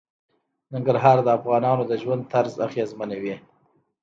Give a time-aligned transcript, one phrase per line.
[0.71, 3.35] ننګرهار د افغانانو د ژوند طرز اغېزمنوي.